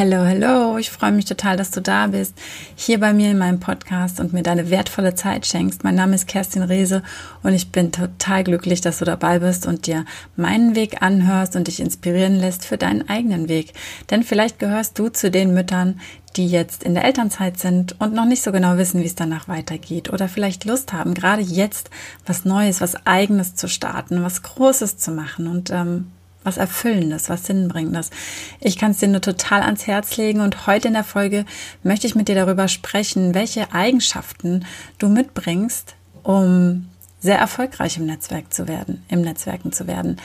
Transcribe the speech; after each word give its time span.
Hello, 0.00 0.22
hello, 0.22 0.78
ich 0.78 0.90
freue 0.90 1.10
mich 1.10 1.24
total, 1.24 1.56
dass 1.56 1.72
du 1.72 1.82
da 1.82 2.06
bist, 2.06 2.32
hier 2.76 3.00
bei 3.00 3.12
mir 3.12 3.32
in 3.32 3.38
meinem 3.38 3.58
Podcast 3.58 4.20
und 4.20 4.32
mir 4.32 4.44
deine 4.44 4.70
wertvolle 4.70 5.16
Zeit 5.16 5.44
schenkst. 5.44 5.82
Mein 5.82 5.96
Name 5.96 6.14
ist 6.14 6.28
Kerstin 6.28 6.62
Rehse 6.62 7.02
und 7.42 7.52
ich 7.52 7.72
bin 7.72 7.90
total 7.90 8.44
glücklich, 8.44 8.80
dass 8.80 9.00
du 9.00 9.04
dabei 9.04 9.40
bist 9.40 9.66
und 9.66 9.88
dir 9.88 10.04
meinen 10.36 10.76
Weg 10.76 11.02
anhörst 11.02 11.56
und 11.56 11.66
dich 11.66 11.80
inspirieren 11.80 12.36
lässt 12.36 12.64
für 12.64 12.78
deinen 12.78 13.08
eigenen 13.08 13.48
Weg. 13.48 13.72
Denn 14.08 14.22
vielleicht 14.22 14.60
gehörst 14.60 15.00
du 15.00 15.08
zu 15.08 15.32
den 15.32 15.52
Müttern, 15.52 15.98
die 16.36 16.46
jetzt 16.46 16.84
in 16.84 16.94
der 16.94 17.04
Elternzeit 17.04 17.58
sind 17.58 18.00
und 18.00 18.14
noch 18.14 18.24
nicht 18.24 18.44
so 18.44 18.52
genau 18.52 18.76
wissen, 18.76 19.00
wie 19.02 19.06
es 19.06 19.16
danach 19.16 19.48
weitergeht 19.48 20.12
oder 20.12 20.28
vielleicht 20.28 20.64
Lust 20.64 20.92
haben, 20.92 21.12
gerade 21.12 21.42
jetzt 21.42 21.90
was 22.24 22.44
Neues, 22.44 22.80
was 22.80 23.04
Eigenes 23.04 23.56
zu 23.56 23.66
starten, 23.66 24.22
was 24.22 24.44
Großes 24.44 24.96
zu 24.98 25.10
machen 25.10 25.48
und 25.48 25.70
ähm, 25.70 26.12
was 26.48 26.56
Erfüllendes, 26.56 27.28
was 27.28 27.44
Sinnbringendes. 27.44 28.10
Ich 28.58 28.78
kann 28.78 28.92
es 28.92 28.98
dir 28.98 29.08
nur 29.08 29.20
total 29.20 29.60
ans 29.62 29.86
Herz 29.86 30.16
legen 30.16 30.40
und 30.40 30.66
heute 30.66 30.88
in 30.88 30.94
der 30.94 31.04
Folge 31.04 31.44
möchte 31.82 32.06
ich 32.06 32.14
mit 32.14 32.28
dir 32.28 32.34
darüber 32.34 32.68
sprechen, 32.68 33.34
welche 33.34 33.72
Eigenschaften 33.74 34.64
du 34.98 35.08
mitbringst, 35.10 35.94
um 36.22 36.88
sehr 37.20 37.38
erfolgreich 37.38 37.98
im 37.98 38.06
Netzwerk 38.06 38.52
zu 38.52 38.66
werden, 38.66 39.04
im 39.08 39.20
Netzwerken 39.20 39.72
zu 39.72 39.86
werden. 39.86 40.16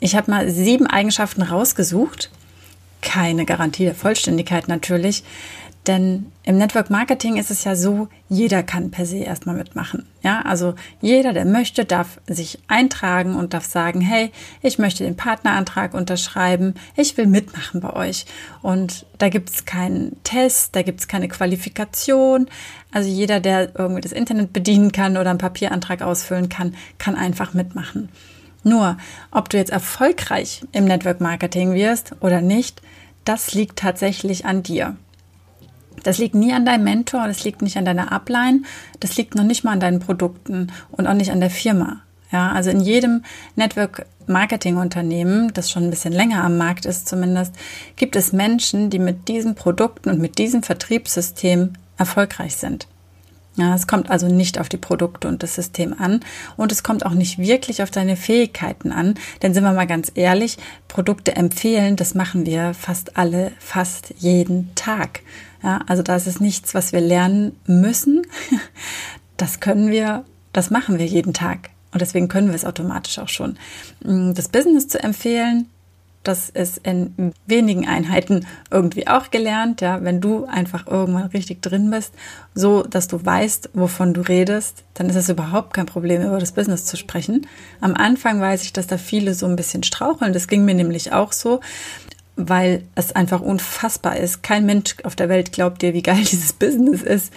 Ich 0.00 0.16
habe 0.16 0.30
mal 0.30 0.50
sieben 0.50 0.86
Eigenschaften 0.86 1.40
rausgesucht. 1.40 2.30
Keine 3.00 3.46
Garantie 3.46 3.84
der 3.84 3.94
Vollständigkeit 3.94 4.68
natürlich, 4.68 5.24
denn 5.86 6.32
im 6.44 6.56
Network 6.56 6.88
Marketing 6.88 7.36
ist 7.36 7.50
es 7.50 7.64
ja 7.64 7.76
so, 7.76 8.08
jeder 8.28 8.62
kann 8.62 8.90
per 8.90 9.04
se 9.04 9.18
erstmal 9.18 9.54
mitmachen. 9.54 10.06
Ja, 10.22 10.40
also 10.42 10.74
jeder, 11.02 11.34
der 11.34 11.44
möchte, 11.44 11.84
darf 11.84 12.20
sich 12.26 12.58
eintragen 12.68 13.34
und 13.34 13.52
darf 13.52 13.66
sagen, 13.66 14.00
hey, 14.00 14.30
ich 14.62 14.78
möchte 14.78 15.04
den 15.04 15.16
Partnerantrag 15.16 15.92
unterschreiben, 15.92 16.74
ich 16.96 17.16
will 17.18 17.26
mitmachen 17.26 17.80
bei 17.80 17.92
euch. 17.92 18.24
Und 18.62 19.04
da 19.18 19.28
gibt 19.28 19.50
es 19.50 19.66
keinen 19.66 20.22
Test, 20.24 20.74
da 20.74 20.82
gibt 20.82 21.00
es 21.00 21.08
keine 21.08 21.28
Qualifikation. 21.28 22.48
Also 22.90 23.10
jeder, 23.10 23.40
der 23.40 23.78
irgendwie 23.78 24.00
das 24.00 24.12
Internet 24.12 24.54
bedienen 24.54 24.90
kann 24.90 25.18
oder 25.18 25.30
einen 25.30 25.38
Papierantrag 25.38 26.00
ausfüllen 26.00 26.48
kann, 26.48 26.74
kann 26.98 27.14
einfach 27.14 27.52
mitmachen. 27.52 28.08
Nur, 28.62 28.96
ob 29.30 29.50
du 29.50 29.58
jetzt 29.58 29.70
erfolgreich 29.70 30.62
im 30.72 30.86
Network 30.86 31.20
Marketing 31.20 31.74
wirst 31.74 32.14
oder 32.20 32.40
nicht, 32.40 32.80
das 33.24 33.52
liegt 33.52 33.78
tatsächlich 33.78 34.46
an 34.46 34.62
dir. 34.62 34.96
Das 36.02 36.18
liegt 36.18 36.34
nie 36.34 36.52
an 36.52 36.64
deinem 36.64 36.84
Mentor, 36.84 37.26
das 37.26 37.44
liegt 37.44 37.62
nicht 37.62 37.76
an 37.76 37.84
deiner 37.84 38.12
Upline, 38.12 38.62
das 39.00 39.16
liegt 39.16 39.34
noch 39.34 39.44
nicht 39.44 39.64
mal 39.64 39.72
an 39.72 39.80
deinen 39.80 40.00
Produkten 40.00 40.72
und 40.92 41.06
auch 41.06 41.14
nicht 41.14 41.30
an 41.30 41.40
der 41.40 41.50
Firma. 41.50 42.00
Ja, 42.30 42.50
also 42.52 42.70
in 42.70 42.80
jedem 42.80 43.22
Network 43.54 44.06
Marketing 44.26 44.76
Unternehmen, 44.76 45.52
das 45.52 45.70
schon 45.70 45.84
ein 45.84 45.90
bisschen 45.90 46.12
länger 46.12 46.42
am 46.42 46.56
Markt 46.58 46.86
ist 46.86 47.08
zumindest, 47.08 47.54
gibt 47.96 48.16
es 48.16 48.32
Menschen, 48.32 48.90
die 48.90 48.98
mit 48.98 49.28
diesen 49.28 49.54
Produkten 49.54 50.10
und 50.10 50.18
mit 50.18 50.38
diesem 50.38 50.62
Vertriebssystem 50.62 51.74
erfolgreich 51.96 52.56
sind. 52.56 52.88
Ja, 53.56 53.74
es 53.74 53.86
kommt 53.86 54.10
also 54.10 54.26
nicht 54.26 54.58
auf 54.58 54.68
die 54.68 54.76
Produkte 54.76 55.28
und 55.28 55.44
das 55.44 55.54
System 55.54 55.94
an 55.96 56.20
und 56.56 56.72
es 56.72 56.82
kommt 56.82 57.06
auch 57.06 57.12
nicht 57.12 57.38
wirklich 57.38 57.82
auf 57.82 57.90
deine 57.90 58.16
Fähigkeiten 58.16 58.90
an, 58.90 59.14
denn 59.42 59.54
sind 59.54 59.62
wir 59.62 59.72
mal 59.72 59.86
ganz 59.86 60.10
ehrlich, 60.14 60.58
Produkte 60.88 61.36
empfehlen, 61.36 61.94
das 61.94 62.14
machen 62.14 62.46
wir 62.46 62.74
fast 62.74 63.16
alle, 63.16 63.52
fast 63.60 64.12
jeden 64.18 64.74
Tag. 64.74 65.20
Ja, 65.62 65.80
also 65.86 66.02
das 66.02 66.26
ist 66.26 66.40
nichts, 66.40 66.74
was 66.74 66.92
wir 66.92 67.00
lernen 67.00 67.56
müssen. 67.66 68.22
Das 69.36 69.58
können 69.58 69.90
wir, 69.90 70.24
das 70.52 70.70
machen 70.70 70.96
wir 71.00 71.06
jeden 71.06 71.34
Tag. 71.34 71.70
Und 71.90 72.00
deswegen 72.00 72.28
können 72.28 72.50
wir 72.50 72.54
es 72.54 72.64
automatisch 72.64 73.18
auch 73.18 73.28
schon. 73.28 73.58
Das 74.00 74.48
Business 74.48 74.86
zu 74.86 75.02
empfehlen, 75.02 75.66
das 76.24 76.48
ist 76.48 76.78
in 76.78 77.32
wenigen 77.46 77.86
Einheiten 77.86 78.46
irgendwie 78.70 79.06
auch 79.06 79.30
gelernt, 79.30 79.80
ja, 79.80 80.02
wenn 80.02 80.20
du 80.20 80.46
einfach 80.46 80.86
irgendwann 80.86 81.26
richtig 81.26 81.62
drin 81.62 81.90
bist, 81.90 82.14
so 82.54 82.82
dass 82.82 83.08
du 83.08 83.24
weißt, 83.24 83.70
wovon 83.74 84.14
du 84.14 84.22
redest, 84.22 84.84
dann 84.94 85.08
ist 85.08 85.16
es 85.16 85.28
überhaupt 85.28 85.74
kein 85.74 85.86
Problem, 85.86 86.22
über 86.22 86.38
das 86.38 86.52
Business 86.52 86.86
zu 86.86 86.96
sprechen. 86.96 87.46
Am 87.80 87.94
Anfang 87.94 88.40
weiß 88.40 88.64
ich, 88.64 88.72
dass 88.72 88.86
da 88.86 88.98
viele 88.98 89.34
so 89.34 89.46
ein 89.46 89.56
bisschen 89.56 89.82
straucheln. 89.82 90.32
Das 90.32 90.48
ging 90.48 90.64
mir 90.64 90.74
nämlich 90.74 91.12
auch 91.12 91.32
so, 91.32 91.60
weil 92.36 92.82
es 92.94 93.12
einfach 93.12 93.40
unfassbar 93.40 94.16
ist. 94.16 94.42
Kein 94.42 94.66
Mensch 94.66 94.96
auf 95.04 95.14
der 95.14 95.28
Welt 95.28 95.52
glaubt 95.52 95.82
dir, 95.82 95.94
wie 95.94 96.02
geil 96.02 96.24
dieses 96.30 96.52
Business 96.52 97.02
ist 97.02 97.32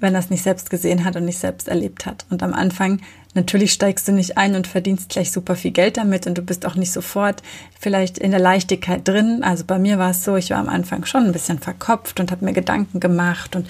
wenn 0.00 0.14
er 0.14 0.20
es 0.20 0.30
nicht 0.30 0.42
selbst 0.42 0.70
gesehen 0.70 1.04
hat 1.04 1.16
und 1.16 1.24
nicht 1.24 1.38
selbst 1.38 1.68
erlebt 1.68 2.04
hat. 2.04 2.26
Und 2.28 2.42
am 2.42 2.52
Anfang, 2.52 3.00
natürlich 3.34 3.72
steigst 3.72 4.06
du 4.06 4.12
nicht 4.12 4.36
ein 4.36 4.54
und 4.54 4.66
verdienst 4.66 5.08
gleich 5.08 5.30
super 5.30 5.56
viel 5.56 5.70
Geld 5.70 5.96
damit 5.96 6.26
und 6.26 6.36
du 6.36 6.42
bist 6.42 6.66
auch 6.66 6.74
nicht 6.74 6.92
sofort 6.92 7.42
vielleicht 7.78 8.18
in 8.18 8.30
der 8.30 8.40
Leichtigkeit 8.40 9.06
drin. 9.06 9.42
Also 9.42 9.64
bei 9.64 9.78
mir 9.78 9.98
war 9.98 10.10
es 10.10 10.24
so, 10.24 10.36
ich 10.36 10.50
war 10.50 10.58
am 10.58 10.68
Anfang 10.68 11.04
schon 11.04 11.24
ein 11.24 11.32
bisschen 11.32 11.58
verkopft 11.58 12.20
und 12.20 12.30
habe 12.32 12.44
mir 12.44 12.52
Gedanken 12.52 13.00
gemacht 13.00 13.56
und 13.56 13.68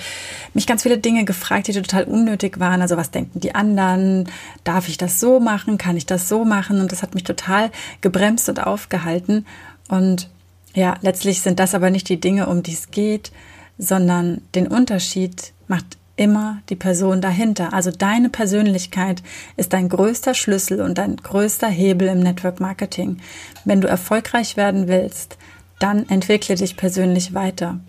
mich 0.54 0.66
ganz 0.66 0.82
viele 0.82 0.98
Dinge 0.98 1.24
gefragt, 1.24 1.68
die 1.68 1.72
total 1.72 2.04
unnötig 2.04 2.58
waren. 2.58 2.82
Also 2.82 2.96
was 2.96 3.10
denken 3.10 3.40
die 3.40 3.54
anderen? 3.54 4.28
Darf 4.64 4.88
ich 4.88 4.98
das 4.98 5.20
so 5.20 5.40
machen? 5.40 5.78
Kann 5.78 5.96
ich 5.96 6.06
das 6.06 6.28
so 6.28 6.44
machen? 6.44 6.80
Und 6.80 6.90
das 6.90 7.02
hat 7.02 7.14
mich 7.14 7.24
total 7.24 7.70
gebremst 8.00 8.48
und 8.48 8.66
aufgehalten. 8.66 9.46
Und 9.88 10.30
ja, 10.74 10.96
letztlich 11.02 11.40
sind 11.40 11.60
das 11.60 11.74
aber 11.74 11.90
nicht 11.90 12.08
die 12.08 12.20
Dinge, 12.20 12.48
um 12.48 12.62
die 12.62 12.72
es 12.72 12.90
geht, 12.90 13.30
sondern 13.78 14.40
den 14.54 14.66
Unterschied 14.66 15.52
macht 15.68 15.96
immer 16.16 16.62
die 16.68 16.76
Person 16.76 17.20
dahinter. 17.20 17.72
Also 17.72 17.90
deine 17.90 18.28
Persönlichkeit 18.28 19.22
ist 19.56 19.72
dein 19.72 19.88
größter 19.88 20.34
Schlüssel 20.34 20.80
und 20.80 20.98
dein 20.98 21.16
größter 21.16 21.68
Hebel 21.68 22.08
im 22.08 22.20
Network 22.20 22.60
Marketing. 22.60 23.18
Wenn 23.64 23.80
du 23.80 23.88
erfolgreich 23.88 24.56
werden 24.56 24.88
willst, 24.88 25.36
dann 25.78 26.08
entwickle 26.08 26.54
dich 26.54 26.76
persönlich 26.76 27.34
weiter. 27.34 27.80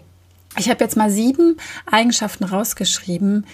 Ich 0.58 0.70
habe 0.70 0.84
jetzt 0.84 0.96
mal 0.96 1.12
sieben 1.12 1.58
Eigenschaften 1.86 2.46
rausgeschrieben, 2.46 3.46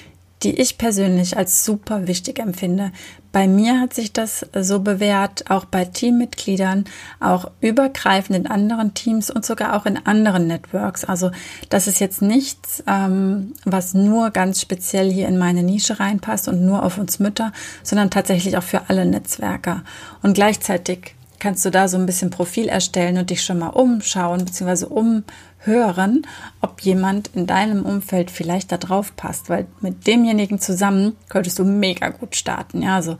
die 0.43 0.59
ich 0.59 0.77
persönlich 0.77 1.37
als 1.37 1.63
super 1.63 2.07
wichtig 2.07 2.39
empfinde. 2.39 2.91
Bei 3.31 3.47
mir 3.47 3.79
hat 3.79 3.93
sich 3.93 4.11
das 4.11 4.45
so 4.53 4.81
bewährt, 4.81 5.49
auch 5.49 5.63
bei 5.65 5.85
Teammitgliedern, 5.85 6.85
auch 7.19 7.49
übergreifend 7.61 8.37
in 8.37 8.47
anderen 8.47 8.93
Teams 8.93 9.31
und 9.31 9.45
sogar 9.45 9.75
auch 9.75 9.85
in 9.85 10.05
anderen 10.05 10.47
Networks. 10.47 11.05
Also 11.05 11.31
das 11.69 11.87
ist 11.87 11.99
jetzt 11.99 12.21
nichts, 12.21 12.83
ähm, 12.87 13.53
was 13.63 13.93
nur 13.93 14.31
ganz 14.31 14.59
speziell 14.59 15.09
hier 15.11 15.29
in 15.29 15.37
meine 15.37 15.63
Nische 15.63 15.99
reinpasst 15.99 16.49
und 16.49 16.65
nur 16.65 16.83
auf 16.83 16.97
uns 16.97 17.19
Mütter, 17.19 17.53
sondern 17.83 18.09
tatsächlich 18.09 18.57
auch 18.57 18.63
für 18.63 18.89
alle 18.89 19.05
Netzwerker. 19.05 19.83
Und 20.21 20.33
gleichzeitig 20.33 21.15
kannst 21.41 21.65
du 21.65 21.71
da 21.71 21.87
so 21.87 21.97
ein 21.97 22.05
bisschen 22.05 22.29
Profil 22.29 22.69
erstellen 22.69 23.17
und 23.17 23.31
dich 23.31 23.43
schon 23.43 23.57
mal 23.57 23.69
umschauen 23.69 24.45
bzw. 24.45 24.85
umhören, 24.85 26.21
ob 26.61 26.81
jemand 26.81 27.31
in 27.33 27.47
deinem 27.47 27.83
Umfeld 27.83 28.29
vielleicht 28.29 28.71
da 28.71 28.77
drauf 28.77 29.15
passt, 29.15 29.49
weil 29.49 29.65
mit 29.81 30.05
demjenigen 30.05 30.59
zusammen 30.59 31.17
könntest 31.29 31.57
du 31.57 31.65
mega 31.65 32.09
gut 32.09 32.35
starten. 32.35 32.83
Ja, 32.83 32.95
also 32.95 33.17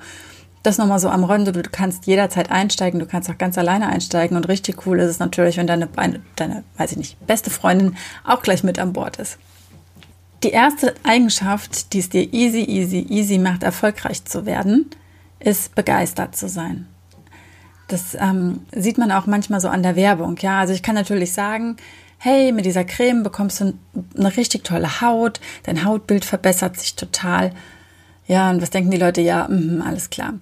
das 0.61 0.77
nochmal 0.77 0.99
so 0.99 1.09
am 1.09 1.23
Rande, 1.23 1.51
du 1.51 1.63
kannst 1.63 2.05
jederzeit 2.05 2.51
einsteigen, 2.51 2.99
du 2.99 3.07
kannst 3.07 3.27
auch 3.27 3.39
ganz 3.39 3.57
alleine 3.57 3.89
einsteigen 3.89 4.37
und 4.37 4.47
richtig 4.47 4.85
cool 4.85 4.99
ist 4.99 5.09
es 5.09 5.19
natürlich, 5.19 5.57
wenn 5.57 5.65
deine, 5.65 5.89
deine, 6.35 6.63
weiß 6.77 6.91
ich 6.91 6.97
nicht, 6.99 7.25
beste 7.25 7.49
Freundin 7.49 7.97
auch 8.23 8.43
gleich 8.43 8.63
mit 8.63 8.77
an 8.77 8.93
Bord 8.93 9.17
ist. 9.17 9.39
Die 10.43 10.51
erste 10.51 10.93
Eigenschaft, 11.03 11.93
die 11.93 11.99
es 11.99 12.09
dir 12.09 12.31
easy, 12.31 12.61
easy, 12.61 12.99
easy 13.09 13.39
macht, 13.39 13.63
erfolgreich 13.63 14.25
zu 14.25 14.45
werden, 14.45 14.91
ist 15.39 15.73
begeistert 15.73 16.35
zu 16.35 16.47
sein. 16.47 16.87
Das 17.91 18.15
ähm, 18.19 18.61
sieht 18.71 18.97
man 18.97 19.11
auch 19.11 19.25
manchmal 19.25 19.59
so 19.59 19.67
an 19.67 19.83
der 19.83 19.95
Werbung. 19.95 20.37
Ja, 20.39 20.59
also 20.59 20.73
ich 20.73 20.83
kann 20.83 20.95
natürlich 20.95 21.33
sagen, 21.33 21.77
hey, 22.17 22.51
mit 22.51 22.65
dieser 22.65 22.83
Creme 22.83 23.23
bekommst 23.23 23.61
du 23.61 23.73
eine 24.17 24.37
richtig 24.37 24.63
tolle 24.63 25.01
Haut, 25.01 25.39
dein 25.63 25.83
Hautbild 25.83 26.23
verbessert 26.23 26.79
sich 26.79 26.95
total. 26.95 27.51
Ja, 28.27 28.49
und 28.49 28.61
was 28.61 28.69
denken 28.69 28.91
die 28.91 28.97
Leute? 28.97 29.21
Ja, 29.21 29.47
mh, 29.49 29.83
alles 29.85 30.09
klar. 30.09 30.35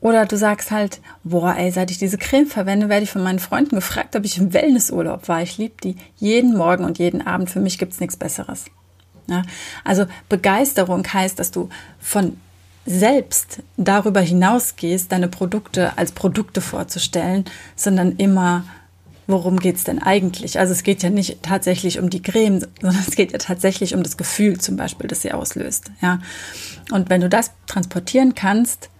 Oder 0.00 0.26
du 0.26 0.36
sagst 0.36 0.70
halt, 0.70 1.00
boah, 1.24 1.56
ey, 1.56 1.70
seit 1.70 1.90
ich 1.90 1.98
diese 1.98 2.18
Creme 2.18 2.46
verwende, 2.46 2.88
werde 2.88 3.04
ich 3.04 3.10
von 3.10 3.22
meinen 3.22 3.38
Freunden 3.38 3.76
gefragt, 3.76 4.14
ob 4.14 4.24
ich 4.24 4.36
im 4.36 4.52
Wellnessurlaub 4.52 5.28
war. 5.28 5.42
Ich 5.42 5.58
liebe 5.58 5.74
die 5.82 5.96
jeden 6.16 6.56
Morgen 6.56 6.84
und 6.84 6.98
jeden 6.98 7.26
Abend. 7.26 7.50
Für 7.50 7.60
mich 7.60 7.78
gibt's 7.78 8.00
nichts 8.00 8.16
Besseres. 8.16 8.66
Ja, 9.28 9.42
also 9.84 10.06
Begeisterung 10.28 11.06
heißt, 11.10 11.38
dass 11.38 11.50
du 11.52 11.68
von 12.00 12.36
selbst 12.84 13.62
darüber 13.76 14.20
hinausgehst, 14.20 15.12
deine 15.12 15.28
Produkte 15.28 15.96
als 15.98 16.12
Produkte 16.12 16.60
vorzustellen, 16.60 17.44
sondern 17.76 18.16
immer, 18.16 18.64
worum 19.26 19.60
geht's 19.60 19.84
denn 19.84 20.00
eigentlich? 20.00 20.58
Also 20.58 20.72
es 20.72 20.82
geht 20.82 21.02
ja 21.02 21.10
nicht 21.10 21.42
tatsächlich 21.42 21.98
um 21.98 22.10
die 22.10 22.22
Creme, 22.22 22.60
sondern 22.80 23.04
es 23.06 23.14
geht 23.14 23.32
ja 23.32 23.38
tatsächlich 23.38 23.94
um 23.94 24.02
das 24.02 24.16
Gefühl 24.16 24.58
zum 24.58 24.76
Beispiel, 24.76 25.06
das 25.06 25.22
sie 25.22 25.32
auslöst. 25.32 25.90
Ja? 26.00 26.18
Und 26.90 27.08
wenn 27.08 27.20
du 27.20 27.28
das 27.28 27.52
transportieren 27.66 28.34
kannst, 28.34 28.90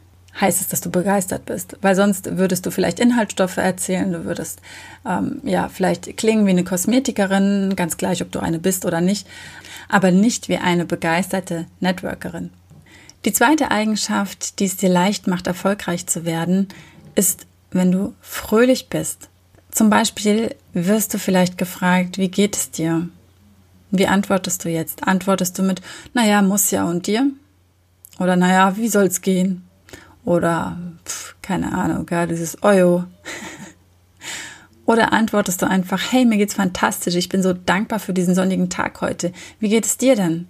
heißt 0.40 0.60
es, 0.60 0.68
dass 0.68 0.80
du 0.80 0.90
begeistert 0.90 1.44
bist, 1.44 1.76
weil 1.82 1.94
sonst 1.94 2.38
würdest 2.38 2.64
du 2.64 2.70
vielleicht 2.70 3.00
Inhaltsstoffe 3.00 3.58
erzählen, 3.58 4.12
du 4.12 4.24
würdest 4.24 4.60
ähm, 5.06 5.40
ja 5.44 5.68
vielleicht 5.68 6.16
klingen 6.16 6.46
wie 6.46 6.50
eine 6.50 6.64
Kosmetikerin, 6.64 7.74
ganz 7.76 7.98
gleich, 7.98 8.22
ob 8.22 8.32
du 8.32 8.40
eine 8.40 8.58
bist 8.58 8.86
oder 8.86 9.00
nicht, 9.00 9.26
aber 9.88 10.10
nicht 10.10 10.48
wie 10.48 10.56
eine 10.56 10.86
begeisterte 10.86 11.66
Networkerin. 11.80 12.50
Die 13.24 13.32
zweite 13.32 13.70
Eigenschaft, 13.70 14.58
die 14.58 14.64
es 14.64 14.76
dir 14.76 14.88
leicht 14.88 15.28
macht, 15.28 15.46
erfolgreich 15.46 16.06
zu 16.06 16.24
werden, 16.24 16.68
ist, 17.14 17.46
wenn 17.70 17.92
du 17.92 18.14
fröhlich 18.20 18.88
bist. 18.88 19.28
Zum 19.70 19.90
Beispiel 19.90 20.54
wirst 20.72 21.14
du 21.14 21.18
vielleicht 21.18 21.56
gefragt, 21.56 22.18
wie 22.18 22.28
geht 22.28 22.56
es 22.56 22.70
dir? 22.70 23.08
Wie 23.90 24.06
antwortest 24.06 24.64
du 24.64 24.70
jetzt? 24.70 25.06
Antwortest 25.06 25.58
du 25.58 25.62
mit, 25.62 25.80
naja, 26.14 26.42
muss 26.42 26.70
ja 26.70 26.84
und 26.84 27.06
dir? 27.06 27.30
Oder 28.18 28.36
naja, 28.36 28.76
wie 28.76 28.88
soll's 28.88 29.20
gehen? 29.20 29.64
Oder, 30.24 30.78
pf, 31.04 31.36
keine 31.42 31.72
Ahnung, 31.72 32.06
ja, 32.10 32.26
dieses 32.26 32.62
Euro. 32.62 33.04
Oder 34.86 35.12
antwortest 35.12 35.62
du 35.62 35.66
einfach, 35.66 36.00
hey, 36.10 36.24
mir 36.24 36.38
geht's 36.38 36.54
fantastisch, 36.54 37.14
ich 37.14 37.28
bin 37.28 37.42
so 37.42 37.52
dankbar 37.52 38.00
für 38.00 38.12
diesen 38.12 38.34
sonnigen 38.34 38.68
Tag 38.68 39.00
heute. 39.00 39.32
Wie 39.60 39.68
geht 39.68 39.86
es 39.86 39.96
dir 39.96 40.16
denn? 40.16 40.48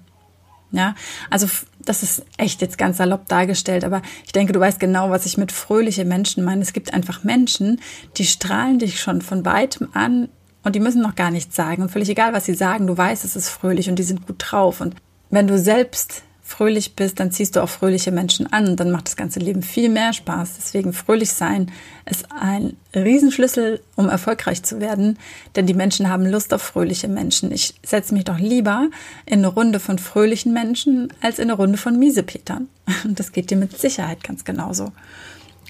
Ja, 0.73 0.95
also 1.29 1.47
das 1.85 2.03
ist 2.03 2.25
echt 2.37 2.61
jetzt 2.61 2.79
ganz 2.79 2.99
salopp 2.99 3.29
dargestellt, 3.29 3.85
aber 3.85 4.03
ich 4.25 4.33
denke, 4.33 4.53
du 4.53 4.61
weißt 4.61 4.81
genau, 4.81 5.11
was 5.11 5.27
ich 5.27 5.37
mit 5.37 5.53
fröhliche 5.53 6.05
Menschen 6.05 6.45
meine. 6.45 6.63
Es 6.63 6.73
gibt 6.73 6.95
einfach 6.95 7.25
Menschen, 7.25 7.81
die 8.17 8.25
strahlen 8.25 8.79
dich 8.79 9.01
schon 9.01 9.23
von 9.23 9.45
weitem 9.45 9.89
an 9.93 10.29
und 10.65 10.75
die 10.75 10.81
müssen 10.81 11.03
noch 11.03 11.15
gar 11.15 11.31
nichts 11.31 11.57
sagen. 11.57 11.83
Und 11.83 11.91
völlig 11.91 12.09
egal, 12.09 12.33
was 12.33 12.45
sie 12.45 12.55
sagen, 12.55 12.87
du 12.87 12.97
weißt, 12.97 13.25
es 13.25 13.37
ist 13.37 13.49
fröhlich 13.49 13.89
und 13.89 13.99
die 13.99 14.05
sind 14.05 14.27
gut 14.27 14.37
drauf. 14.39 14.81
Und 14.81 14.95
wenn 15.31 15.47
du 15.47 15.59
selbst 15.59 16.23
fröhlich 16.53 16.95
bist, 16.95 17.19
dann 17.19 17.33
ziehst 17.33 17.57
du 17.57 17.63
auch 17.63 17.69
fröhliche 17.69 18.13
Menschen 18.13 18.53
an 18.53 18.77
dann 18.77 18.91
macht 18.91 19.07
das 19.07 19.17
ganze 19.17 19.41
Leben 19.41 19.63
viel 19.63 19.89
mehr 19.89 20.13
Spaß. 20.13 20.55
Deswegen 20.59 20.93
fröhlich 20.93 21.33
sein 21.33 21.73
ist 22.09 22.27
ein 22.31 22.77
Riesenschlüssel, 22.95 23.81
um 23.97 24.09
erfolgreich 24.09 24.63
zu 24.63 24.81
werden, 24.81 25.19
denn 25.57 25.67
die 25.67 25.75
Menschen 25.75 26.09
haben 26.09 26.27
Lust 26.27 26.53
auf 26.53 26.63
fröhliche 26.63 27.09
Menschen. 27.09 27.51
Ich 27.53 27.75
setze 27.83 28.13
mich 28.15 28.25
doch 28.25 28.39
lieber 28.39 28.89
in 29.25 29.39
eine 29.39 29.49
Runde 29.49 29.81
von 29.81 29.99
fröhlichen 29.99 30.53
Menschen 30.53 31.13
als 31.21 31.39
in 31.39 31.51
eine 31.51 31.55
Runde 31.55 31.79
von 31.79 31.99
Miesepetern. 31.99 32.69
Und 33.05 33.19
das 33.19 33.33
geht 33.33 33.51
dir 33.51 33.57
mit 33.57 33.79
Sicherheit 33.79 34.23
ganz 34.23 34.45
genauso. 34.45 34.93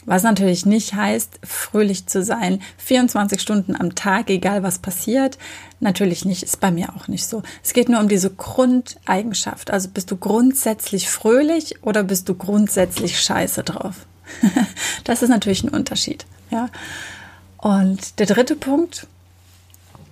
Was 0.05 0.25
natürlich 0.25 0.67
nicht 0.67 0.95
heißt, 0.95 1.39
fröhlich 1.45 2.07
zu 2.07 2.25
sein, 2.25 2.61
24 2.79 3.41
Stunden 3.41 3.77
am 3.77 3.95
Tag, 3.95 4.31
egal 4.31 4.63
was 4.65 4.81
passiert. 4.81 5.39
Natürlich 5.79 6.25
nicht, 6.25 6.43
ist 6.43 6.59
bei 6.59 6.73
mir 6.73 6.95
auch 6.97 7.07
nicht 7.07 7.25
so. 7.27 7.43
Es 7.63 7.73
geht 7.73 7.89
nur 7.89 8.01
um 8.01 8.09
diese 8.09 8.31
Grundeigenschaft. 8.31 9.71
Also 9.71 9.89
bist 9.89 10.11
du 10.11 10.17
grundsätzlich 10.17 11.09
fröhlich 11.09 11.83
oder 11.85 12.03
bist 12.03 12.29
du 12.29 12.35
grundsätzlich 12.35 13.21
scheiße 13.21 13.63
drauf? 13.63 14.07
das 15.05 15.23
ist 15.23 15.29
natürlich 15.29 15.63
ein 15.63 15.69
Unterschied. 15.71 16.27
Ja. 16.51 16.69
Und 17.59 18.19
der 18.19 18.27
dritte 18.27 18.57
Punkt 18.57 19.07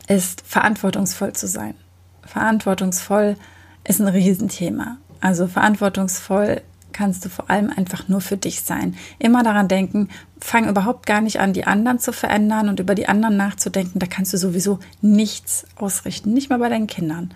ist 0.06 0.42
verantwortungsvoll 0.46 1.32
zu 1.32 1.48
sein. 1.48 1.74
Verantwortungsvoll 2.22 3.36
ist 3.82 4.00
ein 4.00 4.08
Riesenthema. 4.08 4.98
Also 5.20 5.48
verantwortungsvoll 5.48 6.62
kannst 6.92 7.24
du 7.24 7.28
vor 7.28 7.50
allem 7.50 7.70
einfach 7.70 8.08
nur 8.08 8.20
für 8.20 8.36
dich 8.36 8.62
sein. 8.62 8.96
Immer 9.18 9.42
daran 9.42 9.68
denken, 9.68 10.08
fang 10.40 10.68
überhaupt 10.68 11.06
gar 11.06 11.20
nicht 11.20 11.40
an, 11.40 11.52
die 11.52 11.64
anderen 11.64 11.98
zu 11.98 12.12
verändern 12.12 12.68
und 12.68 12.80
über 12.80 12.94
die 12.94 13.08
anderen 13.08 13.36
nachzudenken. 13.36 13.98
Da 13.98 14.06
kannst 14.06 14.32
du 14.32 14.38
sowieso 14.38 14.78
nichts 15.00 15.66
ausrichten, 15.76 16.32
nicht 16.32 16.50
mal 16.50 16.58
bei 16.58 16.68
deinen 16.68 16.86
Kindern. 16.86 17.32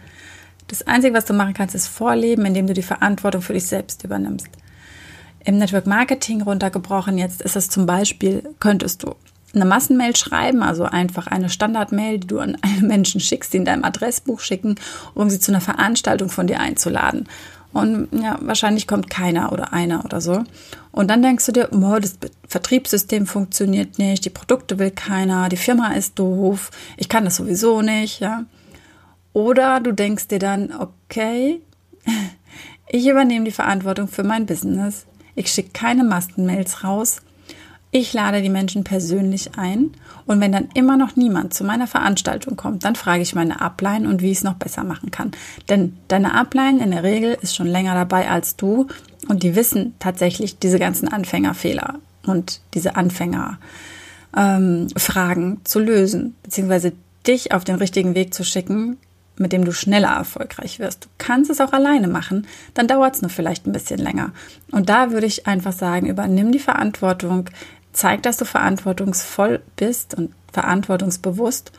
Das 0.66 0.86
Einzige, 0.86 1.14
was 1.14 1.26
du 1.26 1.34
machen 1.34 1.54
kannst, 1.54 1.74
ist 1.74 1.88
vorleben, 1.88 2.46
indem 2.46 2.66
du 2.66 2.74
die 2.74 2.82
Verantwortung 2.82 3.42
für 3.42 3.52
dich 3.52 3.66
selbst 3.66 4.02
übernimmst. 4.04 4.48
Im 5.44 5.58
Network 5.58 5.86
Marketing 5.86 6.40
runtergebrochen, 6.40 7.18
jetzt 7.18 7.42
ist 7.42 7.56
es 7.56 7.68
zum 7.68 7.84
Beispiel, 7.84 8.48
könntest 8.60 9.02
du 9.02 9.14
eine 9.54 9.64
Massenmail 9.64 10.16
schreiben, 10.16 10.62
also 10.62 10.84
einfach 10.84 11.26
eine 11.26 11.48
Standardmail, 11.48 12.18
die 12.18 12.26
du 12.26 12.38
an 12.38 12.56
alle 12.62 12.86
Menschen 12.86 13.20
schickst, 13.20 13.52
die 13.52 13.58
in 13.58 13.64
deinem 13.64 13.84
Adressbuch 13.84 14.40
schicken, 14.40 14.76
um 15.14 15.30
sie 15.30 15.38
zu 15.38 15.52
einer 15.52 15.60
Veranstaltung 15.60 16.28
von 16.28 16.46
dir 16.46 16.60
einzuladen. 16.60 17.28
Und 17.74 18.08
ja, 18.12 18.38
wahrscheinlich 18.40 18.86
kommt 18.86 19.10
keiner 19.10 19.52
oder 19.52 19.72
einer 19.72 20.04
oder 20.04 20.20
so. 20.20 20.44
Und 20.92 21.10
dann 21.10 21.22
denkst 21.22 21.44
du 21.46 21.52
dir, 21.52 21.68
oh, 21.72 21.98
das 21.98 22.16
Vertriebssystem 22.46 23.26
funktioniert 23.26 23.98
nicht, 23.98 24.24
die 24.24 24.30
Produkte 24.30 24.78
will 24.78 24.92
keiner, 24.92 25.48
die 25.48 25.56
Firma 25.56 25.92
ist 25.94 26.16
doof, 26.18 26.70
ich 26.96 27.08
kann 27.08 27.24
das 27.24 27.36
sowieso 27.36 27.82
nicht, 27.82 28.20
ja. 28.20 28.44
Oder 29.32 29.80
du 29.80 29.90
denkst 29.90 30.28
dir 30.28 30.38
dann, 30.38 30.72
okay, 30.72 31.60
ich 32.88 33.06
übernehme 33.08 33.44
die 33.44 33.50
Verantwortung 33.50 34.06
für 34.06 34.22
mein 34.22 34.46
Business. 34.46 35.04
Ich 35.34 35.50
schicke 35.50 35.70
keine 35.72 36.04
Massenmails 36.04 36.84
raus. 36.84 37.22
Ich 37.96 38.12
lade 38.12 38.42
die 38.42 38.48
Menschen 38.48 38.82
persönlich 38.82 39.56
ein 39.56 39.92
und 40.26 40.40
wenn 40.40 40.50
dann 40.50 40.68
immer 40.74 40.96
noch 40.96 41.14
niemand 41.14 41.54
zu 41.54 41.62
meiner 41.62 41.86
Veranstaltung 41.86 42.56
kommt, 42.56 42.84
dann 42.84 42.96
frage 42.96 43.22
ich 43.22 43.36
meine 43.36 43.60
Upline 43.60 44.08
und 44.08 44.20
wie 44.20 44.32
ich 44.32 44.38
es 44.38 44.42
noch 44.42 44.54
besser 44.54 44.82
machen 44.82 45.12
kann. 45.12 45.30
Denn 45.68 45.96
deine 46.08 46.34
Upline 46.34 46.82
in 46.82 46.90
der 46.90 47.04
Regel 47.04 47.38
ist 47.40 47.54
schon 47.54 47.68
länger 47.68 47.94
dabei 47.94 48.28
als 48.28 48.56
du 48.56 48.88
und 49.28 49.44
die 49.44 49.54
wissen 49.54 49.94
tatsächlich 50.00 50.58
diese 50.58 50.80
ganzen 50.80 51.06
Anfängerfehler 51.06 52.00
und 52.26 52.62
diese 52.74 52.96
Anfängerfragen 52.96 53.58
ähm, 54.36 55.60
zu 55.62 55.78
lösen, 55.78 56.34
beziehungsweise 56.42 56.94
dich 57.28 57.52
auf 57.52 57.62
den 57.62 57.76
richtigen 57.76 58.16
Weg 58.16 58.34
zu 58.34 58.42
schicken, 58.42 58.96
mit 59.36 59.52
dem 59.52 59.64
du 59.64 59.72
schneller 59.72 60.08
erfolgreich 60.10 60.80
wirst. 60.80 61.04
Du 61.04 61.08
kannst 61.18 61.48
es 61.48 61.60
auch 61.60 61.72
alleine 61.72 62.08
machen, 62.08 62.48
dann 62.74 62.88
dauert 62.88 63.14
es 63.14 63.22
nur 63.22 63.30
vielleicht 63.30 63.68
ein 63.68 63.72
bisschen 63.72 64.00
länger. 64.00 64.32
Und 64.72 64.88
da 64.88 65.12
würde 65.12 65.26
ich 65.26 65.46
einfach 65.46 65.72
sagen, 65.72 66.08
übernimm 66.08 66.50
die 66.50 66.58
Verantwortung, 66.58 67.50
Zeig, 67.94 68.22
dass 68.22 68.36
du 68.36 68.44
verantwortungsvoll 68.44 69.62
bist 69.76 70.14
und 70.14 70.34
verantwortungsbewusst 70.52 71.72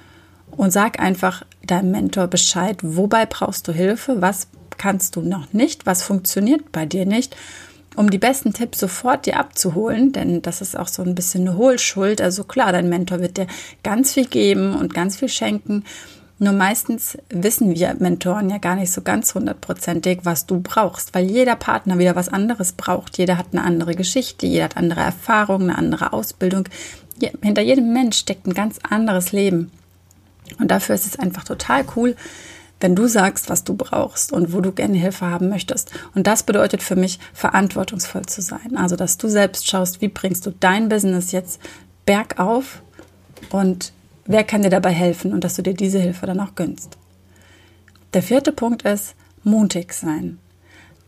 und 0.52 0.72
sag 0.72 1.00
einfach 1.00 1.44
deinem 1.64 1.92
Mentor 1.92 2.28
Bescheid, 2.28 2.78
wobei 2.82 3.26
brauchst 3.26 3.68
du 3.68 3.72
Hilfe, 3.74 4.22
was 4.22 4.48
kannst 4.78 5.16
du 5.16 5.22
noch 5.22 5.54
nicht, 5.54 5.86
was 5.86 6.04
funktioniert 6.04 6.72
bei 6.72 6.86
dir 6.86 7.06
nicht, 7.06 7.36
um 7.96 8.10
die 8.10 8.18
besten 8.18 8.54
Tipps 8.54 8.80
sofort 8.80 9.26
dir 9.26 9.40
abzuholen, 9.40 10.12
denn 10.12 10.42
das 10.42 10.62
ist 10.62 10.78
auch 10.78 10.88
so 10.88 11.02
ein 11.04 11.16
bisschen 11.16 11.48
eine 11.48 11.58
Hohlschuld. 11.58 12.22
Also 12.22 12.44
klar, 12.44 12.72
dein 12.72 12.90
Mentor 12.90 13.22
wird 13.22 13.38
dir 13.38 13.48
ganz 13.84 14.14
viel 14.14 14.26
geben 14.26 14.76
und 14.76 14.94
ganz 14.94 15.18
viel 15.18 15.30
schenken 15.30 15.84
nur 16.38 16.52
meistens 16.52 17.18
wissen 17.30 17.74
wir 17.74 17.96
Mentoren 18.00 18.50
ja 18.50 18.58
gar 18.58 18.76
nicht 18.76 18.92
so 18.92 19.02
ganz 19.02 19.34
hundertprozentig, 19.34 20.20
was 20.24 20.46
du 20.46 20.60
brauchst, 20.60 21.14
weil 21.14 21.26
jeder 21.26 21.56
Partner 21.56 21.98
wieder 21.98 22.16
was 22.16 22.28
anderes 22.28 22.74
braucht. 22.74 23.18
Jeder 23.18 23.38
hat 23.38 23.48
eine 23.54 23.64
andere 23.64 23.96
Geschichte, 23.96 24.46
jeder 24.46 24.66
hat 24.66 24.78
andere 24.78 25.00
Erfahrungen, 25.00 25.70
eine 25.70 25.78
andere 25.78 26.12
Ausbildung. 26.12 26.68
Hinter 27.42 27.62
jedem 27.62 27.94
Mensch 27.94 28.18
steckt 28.18 28.48
ein 28.48 28.54
ganz 28.54 28.80
anderes 28.90 29.32
Leben. 29.32 29.72
Und 30.60 30.72
dafür 30.72 30.96
ist 30.96 31.06
es 31.06 31.18
einfach 31.18 31.46
total 31.46 31.86
cool, 31.96 32.16
wenn 32.82 32.96
du 32.96 33.08
sagst, 33.08 33.50
was 33.50 33.64
du 33.64 33.76
brauchst 33.76 34.34
und 34.34 34.52
wo 34.52 34.60
du 34.60 34.74
gerne 34.74 34.98
Hilfe 34.98 35.28
haben 35.28 35.48
möchtest. 35.48 35.92
Und 36.14 36.28
das 36.28 36.44
bedeutet 36.44 36.84
für 36.84 36.98
mich, 36.98 37.20
verantwortungsvoll 37.34 38.26
zu 38.26 38.42
sein. 38.42 38.76
Also, 38.76 38.98
dass 38.98 39.18
du 39.18 39.30
selbst 39.30 39.70
schaust, 39.70 40.02
wie 40.02 40.10
bringst 40.10 40.46
du 40.46 40.52
dein 40.52 40.90
Business 40.90 41.32
jetzt 41.32 41.62
bergauf 42.06 42.82
und 43.52 43.94
Wer 44.26 44.44
kann 44.44 44.64
dir 44.64 44.70
dabei 44.70 44.92
helfen 44.92 45.34
und 45.34 45.44
dass 45.44 45.56
du 45.56 45.62
dir 45.62 45.74
diese 45.74 46.00
Hilfe 46.00 46.26
dann 46.26 46.40
auch 46.40 46.56
gönnst? 46.56 46.98
Der 48.14 48.24
vierte 48.24 48.52
Punkt 48.52 48.84
ist 48.84 49.16
mutig 49.44 49.94
sein. 49.94 50.40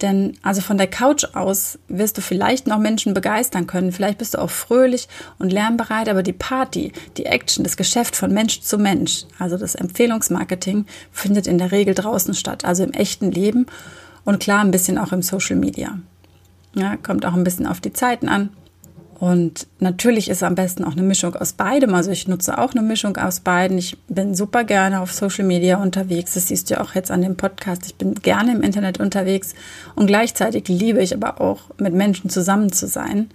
Denn 0.02 0.38
also 0.44 0.62
von 0.62 0.78
der 0.78 0.88
Couch 0.88 1.26
aus 1.34 1.80
wirst 1.88 2.18
du 2.18 2.22
vielleicht 2.22 2.68
noch 2.68 2.78
Menschen 2.78 3.16
begeistern 3.16 3.66
können. 3.66 3.92
Vielleicht 3.92 4.20
bist 4.20 4.36
du 4.36 4.38
auch 4.38 4.52
fröhlich 4.52 5.08
und 5.40 5.52
lernbereit, 5.52 6.08
aber 6.08 6.22
die 6.22 6.34
Party, 6.34 6.92
die 7.18 7.26
Action, 7.26 7.64
das 7.64 7.78
Geschäft 7.78 8.16
von 8.16 8.32
Mensch 8.32 8.62
zu 8.62 8.78
Mensch, 8.78 9.26
also 9.40 9.58
das 9.58 9.74
Empfehlungsmarketing, 9.74 10.86
findet 11.12 11.48
in 11.48 11.58
der 11.58 11.72
Regel 11.72 11.96
draußen 11.96 12.36
statt, 12.36 12.64
also 12.64 12.84
im 12.84 12.94
echten 12.94 13.32
Leben 13.32 13.66
und 14.24 14.40
klar 14.40 14.62
ein 14.62 14.72
bisschen 14.72 15.00
auch 15.00 15.12
im 15.12 15.24
Social 15.24 15.56
Media. 15.56 15.98
Ja, 16.76 16.96
kommt 16.98 17.26
auch 17.26 17.34
ein 17.34 17.44
bisschen 17.44 17.66
auf 17.66 17.82
die 17.82 17.94
Zeiten 17.94 18.30
an. 18.30 18.50
Und 19.20 19.66
natürlich 19.80 20.30
ist 20.30 20.44
am 20.44 20.54
besten 20.54 20.84
auch 20.84 20.92
eine 20.92 21.02
Mischung 21.02 21.34
aus 21.36 21.54
beidem. 21.54 21.96
Also 21.96 22.12
ich 22.12 22.28
nutze 22.28 22.60
auch 22.60 22.74
eine 22.74 22.84
Mischung 22.84 23.18
aus 23.18 23.40
beiden. 23.40 23.80
Ich 23.80 23.98
bin 24.08 24.36
super 24.36 24.64
gerne 24.64 25.02
auf 25.02 25.12
Social 25.12 25.44
Media 25.44 25.82
unterwegs. 25.82 26.36
Das 26.36 26.50
siehst 26.50 26.70
du 26.70 26.80
auch 26.80 26.94
jetzt 26.94 27.10
an 27.10 27.24
dem 27.24 27.36
Podcast. 27.36 27.88
Ich 27.88 27.96
bin 27.96 28.14
gerne 28.14 28.52
im 28.52 28.62
Internet 28.62 29.00
unterwegs 29.00 29.56
und 29.96 30.06
gleichzeitig 30.06 30.68
liebe 30.68 31.02
ich 31.02 31.16
aber 31.16 31.42
auch, 31.42 31.62
mit 31.80 31.96
Menschen 31.96 32.30
zusammen 32.30 32.72
zu 32.72 32.88
sein. 32.88 33.32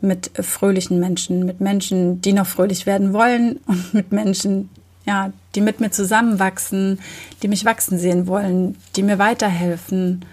Mit 0.00 0.30
fröhlichen 0.40 1.00
Menschen, 1.00 1.44
mit 1.44 1.60
Menschen, 1.60 2.20
die 2.20 2.32
noch 2.32 2.46
fröhlich 2.46 2.86
werden 2.86 3.12
wollen 3.12 3.58
und 3.66 3.94
mit 3.94 4.12
Menschen, 4.12 4.68
ja, 5.06 5.32
die 5.56 5.60
mit 5.60 5.80
mir 5.80 5.90
zusammenwachsen, 5.90 7.00
die 7.42 7.48
mich 7.48 7.64
wachsen 7.64 7.98
sehen 7.98 8.28
wollen, 8.28 8.76
die 8.94 9.02
mir 9.02 9.18
weiterhelfen. 9.18 10.24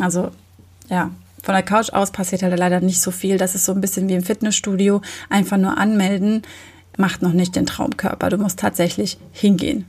Also, 0.00 0.30
ja, 0.88 1.10
von 1.44 1.52
der 1.52 1.62
Couch 1.62 1.90
aus 1.90 2.10
passiert 2.10 2.42
halt 2.42 2.58
leider 2.58 2.80
nicht 2.80 3.02
so 3.02 3.10
viel. 3.10 3.36
Das 3.36 3.54
ist 3.54 3.66
so 3.66 3.72
ein 3.72 3.82
bisschen 3.82 4.08
wie 4.08 4.14
im 4.14 4.22
Fitnessstudio. 4.22 5.02
Einfach 5.28 5.58
nur 5.58 5.76
anmelden 5.76 6.40
macht 6.96 7.20
noch 7.20 7.34
nicht 7.34 7.54
den 7.54 7.66
Traumkörper. 7.66 8.30
Du 8.30 8.38
musst 8.38 8.60
tatsächlich 8.60 9.18
hingehen. 9.30 9.84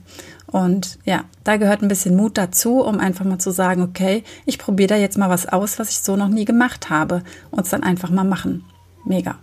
Und 0.46 0.98
ja, 1.06 1.24
da 1.44 1.56
gehört 1.56 1.80
ein 1.80 1.88
bisschen 1.88 2.14
Mut 2.14 2.36
dazu, 2.36 2.82
um 2.82 3.00
einfach 3.00 3.24
mal 3.24 3.38
zu 3.38 3.52
sagen, 3.52 3.80
okay, 3.80 4.22
ich 4.44 4.58
probiere 4.58 4.88
da 4.88 4.96
jetzt 4.96 5.16
mal 5.16 5.30
was 5.30 5.48
aus, 5.48 5.78
was 5.78 5.88
ich 5.88 6.00
so 6.00 6.14
noch 6.14 6.28
nie 6.28 6.44
gemacht 6.44 6.90
habe. 6.90 7.22
Und 7.50 7.64
es 7.64 7.70
dann 7.70 7.82
einfach 7.82 8.10
mal 8.10 8.24
machen. 8.24 8.62
Mega. 9.06 9.38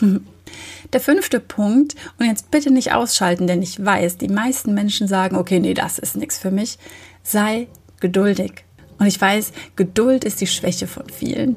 Der 0.92 1.00
fünfte 1.00 1.40
Punkt, 1.40 1.96
und 2.20 2.26
jetzt 2.26 2.52
bitte 2.52 2.72
nicht 2.72 2.92
ausschalten, 2.92 3.48
denn 3.48 3.60
ich 3.60 3.84
weiß, 3.84 4.18
die 4.18 4.28
meisten 4.28 4.72
Menschen 4.72 5.08
sagen, 5.08 5.36
okay, 5.36 5.58
nee, 5.58 5.74
das 5.74 5.98
ist 5.98 6.16
nichts 6.16 6.38
für 6.38 6.52
mich. 6.52 6.78
Sei 7.24 7.66
geduldig. 7.98 8.65
Und 8.98 9.06
ich 9.06 9.20
weiß, 9.20 9.52
Geduld 9.76 10.24
ist 10.24 10.40
die 10.40 10.46
Schwäche 10.46 10.86
von 10.86 11.08
vielen. 11.08 11.56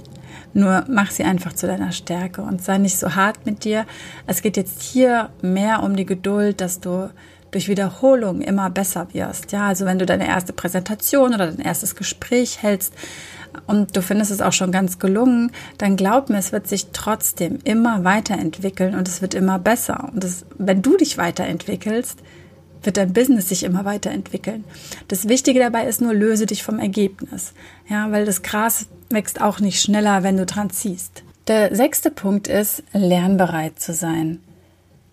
Nur 0.54 0.84
mach 0.90 1.12
sie 1.12 1.24
einfach 1.24 1.54
zu 1.54 1.68
deiner 1.68 1.92
Stärke 1.92 2.42
und 2.42 2.64
sei 2.64 2.78
nicht 2.78 2.98
so 2.98 3.16
hart 3.16 3.46
mit 3.46 3.64
dir. 3.64 3.86
Es 4.26 4.42
geht 4.42 4.58
jetzt 4.58 4.82
hier 4.82 5.30
mehr 5.42 5.84
um 5.84 5.96
die 5.96 6.06
Geduld, 6.06 6.60
dass 6.60 6.80
du 6.80 7.10
durch 7.52 7.68
Wiederholung 7.68 8.42
immer 8.42 8.70
besser 8.70 9.08
wirst. 9.14 9.52
Ja, 9.52 9.68
also 9.68 9.86
wenn 9.86 10.00
du 10.00 10.06
deine 10.06 10.28
erste 10.28 10.54
Präsentation 10.54 11.34
oder 11.34 11.48
dein 11.48 11.60
erstes 11.60 11.96
Gespräch 11.96 12.62
hältst 12.62 12.94
und 13.66 13.96
du 13.96 14.02
findest 14.02 14.32
es 14.32 14.42
auch 14.42 14.54
schon 14.54 14.72
ganz 14.72 15.00
gelungen, 15.00 15.52
dann 15.78 15.96
glaub 15.96 16.30
mir, 16.30 16.38
es 16.38 16.52
wird 16.52 16.68
sich 16.68 16.88
trotzdem 16.94 17.60
immer 17.64 18.04
weiterentwickeln 18.04 18.96
und 18.96 19.08
es 19.08 19.22
wird 19.22 19.34
immer 19.34 19.58
besser. 19.60 20.10
Und 20.14 20.24
das, 20.24 20.46
wenn 20.58 20.82
du 20.82 20.98
dich 20.98 21.18
weiterentwickelst, 21.18 22.20
wird 22.84 22.98
dein 22.98 23.14
Business 23.14 23.50
sich 23.50 23.64
immer 23.64 23.86
weiterentwickeln. 23.86 24.64
Das 25.08 25.28
Wichtige 25.28 25.60
dabei 25.60 25.86
ist 25.86 26.02
nur, 26.02 26.14
löse 26.14 26.46
dich 26.46 26.64
vom 26.64 26.80
Ergebnis. 26.80 27.54
Ja, 27.88 28.12
weil 28.12 28.26
das 28.26 28.42
Gras 28.42 28.88
wächst 29.10 29.42
auch 29.42 29.60
nicht 29.60 29.82
schneller, 29.82 30.24
wenn 30.24 30.38
du 30.38 30.46
dran 30.46 30.70
ziehst. 30.70 31.24
Der 31.48 31.76
sechste 31.76 32.12
Punkt 32.12 32.48
ist, 32.48 32.84
lernbereit 32.94 33.80
zu 33.80 33.94
sein. 33.94 34.40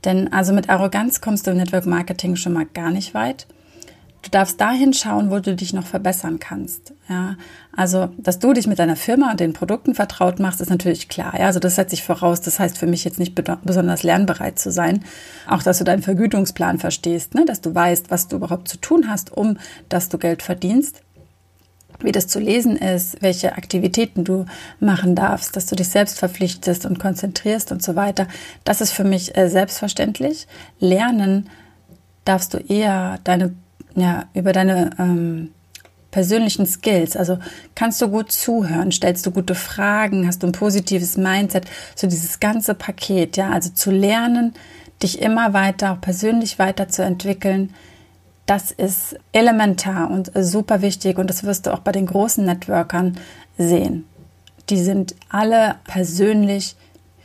Denn 0.04 0.32
also 0.32 0.52
mit 0.52 0.68
Arroganz 0.68 1.20
kommst 1.20 1.46
du 1.46 1.50
im 1.50 1.56
Network 1.56 1.86
Marketing 1.86 2.36
schon 2.36 2.52
mal 2.52 2.66
gar 2.66 2.90
nicht 2.90 3.14
weit. 3.14 3.46
Du 4.26 4.30
darfst 4.32 4.60
dahin 4.60 4.92
schauen, 4.92 5.30
wo 5.30 5.38
du 5.38 5.54
dich 5.54 5.72
noch 5.72 5.86
verbessern 5.86 6.40
kannst. 6.40 6.92
Ja, 7.08 7.36
also, 7.76 8.08
dass 8.18 8.40
du 8.40 8.52
dich 8.52 8.66
mit 8.66 8.80
deiner 8.80 8.96
Firma 8.96 9.30
und 9.30 9.38
den 9.38 9.52
Produkten 9.52 9.94
vertraut 9.94 10.40
machst, 10.40 10.60
ist 10.60 10.68
natürlich 10.68 11.08
klar. 11.08 11.38
Ja, 11.38 11.46
also 11.46 11.60
das 11.60 11.76
setze 11.76 11.94
ich 11.94 12.02
voraus. 12.02 12.40
Das 12.40 12.58
heißt 12.58 12.76
für 12.76 12.88
mich 12.88 13.04
jetzt 13.04 13.20
nicht 13.20 13.36
besonders 13.36 14.02
lernbereit 14.02 14.58
zu 14.58 14.72
sein. 14.72 15.04
Auch, 15.48 15.62
dass 15.62 15.78
du 15.78 15.84
deinen 15.84 16.02
Vergütungsplan 16.02 16.80
verstehst, 16.80 17.34
ne? 17.36 17.44
dass 17.44 17.60
du 17.60 17.72
weißt, 17.72 18.10
was 18.10 18.26
du 18.26 18.34
überhaupt 18.34 18.66
zu 18.66 18.78
tun 18.78 19.08
hast, 19.08 19.32
um 19.32 19.58
dass 19.88 20.08
du 20.08 20.18
Geld 20.18 20.42
verdienst 20.42 21.02
wie 22.00 22.12
das 22.12 22.26
zu 22.26 22.38
lesen 22.38 22.76
ist, 22.76 23.22
welche 23.22 23.56
Aktivitäten 23.56 24.22
du 24.22 24.44
machen 24.80 25.14
darfst, 25.14 25.56
dass 25.56 25.64
du 25.64 25.76
dich 25.76 25.88
selbst 25.88 26.18
verpflichtest 26.18 26.84
und 26.84 26.98
konzentrierst 26.98 27.72
und 27.72 27.82
so 27.82 27.96
weiter. 27.96 28.26
Das 28.64 28.82
ist 28.82 28.92
für 28.92 29.04
mich 29.04 29.34
äh, 29.34 29.48
selbstverständlich. 29.48 30.46
Lernen 30.78 31.48
darfst 32.26 32.52
du 32.52 32.58
eher 32.58 33.18
deine, 33.24 33.54
ja, 33.96 34.26
über 34.34 34.52
deine 34.52 34.90
ähm, 34.98 35.50
persönlichen 36.10 36.66
Skills. 36.66 37.16
Also 37.16 37.38
kannst 37.74 38.00
du 38.00 38.08
gut 38.08 38.30
zuhören, 38.30 38.92
stellst 38.92 39.26
du 39.26 39.30
gute 39.30 39.54
Fragen, 39.54 40.26
hast 40.26 40.42
du 40.42 40.46
ein 40.46 40.52
positives 40.52 41.16
Mindset, 41.16 41.64
so 41.94 42.06
dieses 42.06 42.38
ganze 42.40 42.74
Paket, 42.74 43.36
ja, 43.36 43.50
also 43.50 43.70
zu 43.70 43.90
lernen, 43.90 44.54
dich 45.02 45.20
immer 45.20 45.52
weiter, 45.52 45.92
auch 45.92 46.00
persönlich 46.00 46.58
weiterzuentwickeln, 46.58 47.74
das 48.46 48.70
ist 48.70 49.18
elementar 49.32 50.10
und 50.10 50.30
super 50.34 50.80
wichtig 50.80 51.18
und 51.18 51.28
das 51.28 51.42
wirst 51.44 51.66
du 51.66 51.74
auch 51.74 51.80
bei 51.80 51.92
den 51.92 52.06
großen 52.06 52.44
Networkern 52.44 53.18
sehen. 53.58 54.06
Die 54.70 54.78
sind 54.78 55.16
alle 55.28 55.76
persönlich 55.84 56.76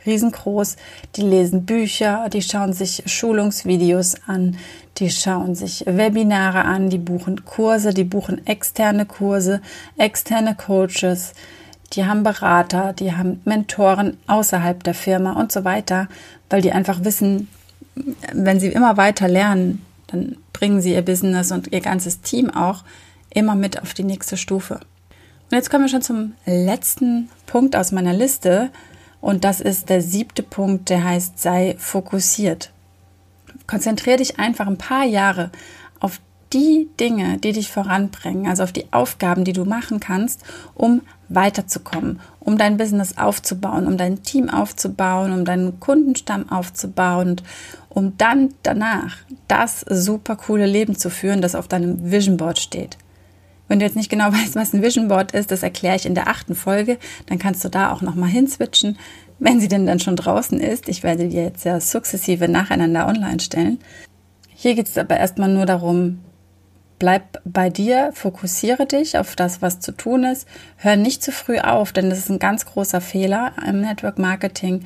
riesengroß, 0.06 0.76
die 1.16 1.22
lesen 1.22 1.64
Bücher, 1.64 2.28
die 2.32 2.42
schauen 2.42 2.72
sich 2.72 3.02
Schulungsvideos 3.06 4.16
an, 4.26 4.56
die 4.98 5.10
schauen 5.10 5.54
sich 5.54 5.84
Webinare 5.86 6.64
an, 6.64 6.90
die 6.90 6.98
buchen 6.98 7.44
Kurse, 7.44 7.94
die 7.94 8.04
buchen 8.04 8.46
externe 8.46 9.06
Kurse, 9.06 9.60
externe 9.96 10.54
Coaches, 10.54 11.32
die 11.92 12.04
haben 12.04 12.22
Berater, 12.22 12.92
die 12.92 13.12
haben 13.12 13.40
Mentoren 13.44 14.16
außerhalb 14.26 14.82
der 14.82 14.94
Firma 14.94 15.32
und 15.32 15.52
so 15.52 15.64
weiter, 15.64 16.08
weil 16.50 16.62
die 16.62 16.72
einfach 16.72 17.04
wissen, 17.04 17.48
wenn 18.32 18.60
sie 18.60 18.68
immer 18.68 18.96
weiter 18.96 19.28
lernen, 19.28 19.84
dann 20.06 20.36
bringen 20.52 20.80
sie 20.80 20.92
ihr 20.92 21.02
Business 21.02 21.52
und 21.52 21.72
ihr 21.72 21.80
ganzes 21.80 22.20
Team 22.20 22.50
auch 22.50 22.84
immer 23.30 23.54
mit 23.54 23.82
auf 23.82 23.94
die 23.94 24.04
nächste 24.04 24.36
Stufe. 24.36 24.80
Und 25.50 25.56
jetzt 25.56 25.70
kommen 25.70 25.84
wir 25.84 25.88
schon 25.88 26.02
zum 26.02 26.32
letzten 26.46 27.28
Punkt 27.46 27.76
aus 27.76 27.92
meiner 27.92 28.14
Liste. 28.14 28.70
Und 29.22 29.44
das 29.44 29.60
ist 29.60 29.88
der 29.88 30.02
siebte 30.02 30.42
Punkt, 30.42 30.90
der 30.90 31.04
heißt, 31.04 31.38
sei 31.38 31.76
fokussiert. 31.78 32.70
Konzentriere 33.66 34.18
dich 34.18 34.38
einfach 34.38 34.66
ein 34.66 34.76
paar 34.76 35.04
Jahre 35.04 35.50
auf 36.00 36.20
die 36.52 36.88
Dinge, 37.00 37.38
die 37.38 37.52
dich 37.52 37.70
voranbringen, 37.70 38.48
also 38.48 38.64
auf 38.64 38.72
die 38.72 38.92
Aufgaben, 38.92 39.44
die 39.44 39.52
du 39.52 39.64
machen 39.64 40.00
kannst, 40.00 40.42
um 40.74 41.02
weiterzukommen, 41.28 42.20
um 42.40 42.58
dein 42.58 42.76
Business 42.76 43.16
aufzubauen, 43.16 43.86
um 43.86 43.96
dein 43.96 44.24
Team 44.24 44.50
aufzubauen, 44.50 45.32
um 45.32 45.44
deinen 45.44 45.80
Kundenstamm 45.80 46.50
aufzubauen 46.50 47.30
und 47.30 47.42
um 47.88 48.18
dann 48.18 48.52
danach 48.64 49.16
das 49.46 49.80
super 49.88 50.34
coole 50.34 50.66
Leben 50.66 50.96
zu 50.96 51.10
führen, 51.10 51.40
das 51.40 51.54
auf 51.54 51.68
deinem 51.68 52.10
Vision 52.10 52.36
Board 52.36 52.58
steht. 52.58 52.98
Wenn 53.72 53.78
du 53.78 53.86
jetzt 53.86 53.96
nicht 53.96 54.10
genau 54.10 54.26
weißt, 54.32 54.54
was 54.54 54.74
ein 54.74 54.82
Vision 54.82 55.08
Board 55.08 55.32
ist, 55.32 55.50
das 55.50 55.62
erkläre 55.62 55.96
ich 55.96 56.04
in 56.04 56.14
der 56.14 56.28
achten 56.28 56.54
Folge, 56.54 56.98
dann 57.24 57.38
kannst 57.38 57.64
du 57.64 57.70
da 57.70 57.90
auch 57.90 58.02
nochmal 58.02 58.28
hinswitchen, 58.28 58.98
wenn 59.38 59.60
sie 59.60 59.68
denn 59.68 59.86
dann 59.86 59.98
schon 59.98 60.14
draußen 60.14 60.60
ist. 60.60 60.90
Ich 60.90 61.02
werde 61.02 61.26
die 61.26 61.38
jetzt 61.38 61.64
ja 61.64 61.80
sukzessive 61.80 62.48
nacheinander 62.48 63.06
online 63.06 63.40
stellen. 63.40 63.78
Hier 64.50 64.74
geht 64.74 64.88
es 64.88 64.98
aber 64.98 65.16
erstmal 65.16 65.48
nur 65.48 65.64
darum, 65.64 66.18
Bleib 66.98 67.40
bei 67.44 67.68
dir, 67.68 68.10
fokussiere 68.12 68.86
dich 68.86 69.18
auf 69.18 69.34
das, 69.34 69.60
was 69.60 69.80
zu 69.80 69.90
tun 69.90 70.22
ist. 70.22 70.46
Hör 70.76 70.94
nicht 70.94 71.20
zu 71.20 71.32
früh 71.32 71.58
auf, 71.58 71.92
denn 71.92 72.10
das 72.10 72.18
ist 72.18 72.30
ein 72.30 72.38
ganz 72.38 72.64
großer 72.64 73.00
Fehler 73.00 73.54
im 73.66 73.80
Network 73.80 74.20
Marketing. 74.20 74.84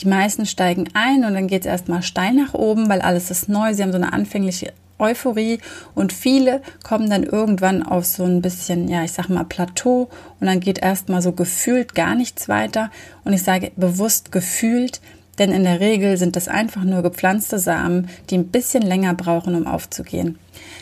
Die 0.00 0.08
meisten 0.08 0.44
steigen 0.44 0.88
ein 0.92 1.24
und 1.24 1.32
dann 1.32 1.46
geht 1.46 1.62
es 1.62 1.66
erstmal 1.66 2.02
steil 2.02 2.34
nach 2.34 2.52
oben, 2.52 2.90
weil 2.90 3.00
alles 3.00 3.30
ist 3.30 3.48
neu. 3.48 3.72
Sie 3.72 3.82
haben 3.82 3.92
so 3.92 3.96
eine 3.96 4.12
anfängliche 4.12 4.74
Euphorie 4.98 5.58
und 5.94 6.12
viele 6.12 6.62
kommen 6.82 7.10
dann 7.10 7.22
irgendwann 7.22 7.82
auf 7.82 8.04
so 8.04 8.24
ein 8.24 8.42
bisschen, 8.42 8.88
ja, 8.88 9.04
ich 9.04 9.12
sag 9.12 9.28
mal 9.28 9.44
Plateau 9.44 10.08
und 10.40 10.46
dann 10.46 10.60
geht 10.60 10.78
erstmal 10.78 11.22
so 11.22 11.32
gefühlt 11.32 11.94
gar 11.94 12.14
nichts 12.14 12.48
weiter. 12.48 12.90
Und 13.24 13.32
ich 13.32 13.42
sage 13.42 13.72
bewusst 13.76 14.32
gefühlt, 14.32 15.00
denn 15.38 15.52
in 15.52 15.64
der 15.64 15.80
Regel 15.80 16.16
sind 16.16 16.36
das 16.36 16.48
einfach 16.48 16.84
nur 16.84 17.02
gepflanzte 17.02 17.58
Samen, 17.58 18.08
die 18.30 18.38
ein 18.38 18.48
bisschen 18.48 18.82
länger 18.82 19.14
brauchen, 19.14 19.54
um 19.54 19.66
aufzugehen. 19.66 20.38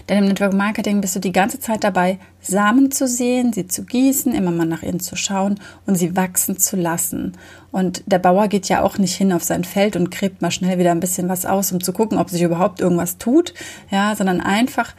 Denn 0.08 0.18
im 0.18 0.26
Network 0.26 0.52
Marketing 0.52 1.00
bist 1.00 1.16
du 1.16 1.20
die 1.20 1.32
ganze 1.32 1.60
Zeit 1.60 1.84
dabei, 1.84 2.18
Samen 2.40 2.90
zu 2.90 3.06
sehen, 3.06 3.52
sie 3.52 3.68
zu 3.68 3.84
gießen, 3.84 4.34
immer 4.34 4.50
mal 4.50 4.66
nach 4.66 4.82
ihnen 4.82 5.00
zu 5.00 5.16
schauen 5.16 5.60
und 5.86 5.94
sie 5.94 6.16
wachsen 6.16 6.58
zu 6.58 6.76
lassen. 6.76 7.32
Und 7.70 8.02
der 8.06 8.18
Bauer 8.18 8.48
geht 8.48 8.68
ja 8.68 8.82
auch 8.82 8.98
nicht 8.98 9.14
hin 9.14 9.32
auf 9.32 9.44
sein 9.44 9.64
Feld 9.64 9.96
und 9.96 10.10
gräbt 10.10 10.42
mal 10.42 10.50
schnell 10.50 10.78
wieder 10.78 10.90
ein 10.90 11.00
bisschen 11.00 11.28
was 11.28 11.46
aus, 11.46 11.72
um 11.72 11.82
zu 11.82 11.92
gucken, 11.92 12.18
ob 12.18 12.30
sich 12.30 12.42
überhaupt 12.42 12.80
irgendwas 12.80 13.18
tut, 13.18 13.54
ja, 13.90 14.14
sondern 14.16 14.40
einfach 14.40 14.94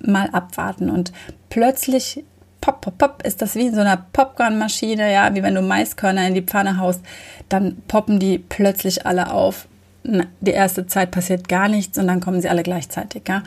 mal 0.00 0.28
abwarten 0.30 0.90
und 0.90 1.12
plötzlich 1.50 2.24
pop, 2.60 2.80
pop, 2.80 2.98
pop, 2.98 3.22
ist 3.24 3.42
das 3.42 3.54
wie 3.54 3.66
in 3.66 3.74
so 3.74 3.80
einer 3.80 3.96
Popcornmaschine, 4.12 5.12
ja, 5.12 5.34
wie 5.34 5.42
wenn 5.42 5.54
du 5.54 5.62
Maiskörner 5.62 6.26
in 6.26 6.34
die 6.34 6.42
Pfanne 6.42 6.78
haust, 6.78 7.00
dann 7.48 7.76
poppen 7.88 8.18
die 8.18 8.38
plötzlich 8.38 9.06
alle 9.06 9.32
auf. 9.32 9.68
Die 10.04 10.50
erste 10.50 10.86
Zeit 10.86 11.10
passiert 11.10 11.48
gar 11.48 11.68
nichts 11.68 11.98
und 11.98 12.06
dann 12.06 12.20
kommen 12.20 12.40
sie 12.40 12.48
alle 12.48 12.62
gleichzeitig, 12.62 13.22
ja. 13.28 13.42